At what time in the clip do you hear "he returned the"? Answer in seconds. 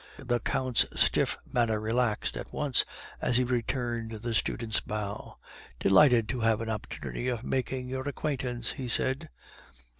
3.37-4.33